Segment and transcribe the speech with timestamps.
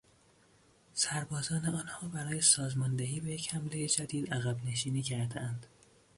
[0.93, 5.65] سربازان آنها برای سازماندهی به یک حملهی جدید عقبنشینی کردهاند.